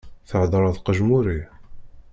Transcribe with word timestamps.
Theddreḍ 0.29 0.75
qejmuri! 0.79 1.39